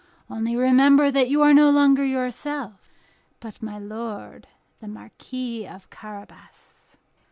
Only 0.31 0.55
remember 0.55 1.11
that 1.11 1.29
you 1.29 1.43
are 1.43 1.53
no 1.53 1.69
longer 1.69 2.03
yourself, 2.03 2.89
but 3.39 3.61
my 3.61 3.77
lord 3.77 4.47
the 4.79 4.87
Marquis 4.87 5.67
of 5.67 5.91
Carabas." 5.91 6.97